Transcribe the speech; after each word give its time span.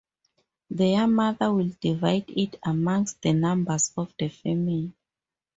Their 0.71 1.05
mother 1.05 1.53
will 1.53 1.69
divide 1.79 2.27
it 2.29 2.55
amongst 2.65 3.21
the 3.21 3.33
members 3.33 3.93
of 3.95 4.11
the 4.17 4.29
family. 4.29 4.93